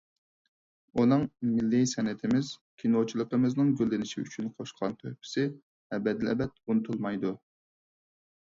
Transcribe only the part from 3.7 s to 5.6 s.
گۈللىنىشى ئۈچۈن قوشقان تۆھپىسى